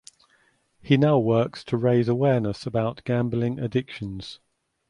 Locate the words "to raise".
1.65-2.07